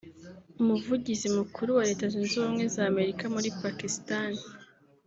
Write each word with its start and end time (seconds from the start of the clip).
Umuvugizi 0.61 1.27
Mukuru 1.37 1.69
wa 1.77 1.83
Leta 1.89 2.05
Zunze 2.13 2.33
Ubumwe 2.37 2.65
z’Amerika 2.73 3.23
muri 3.35 3.49
Pakistan 3.61 4.31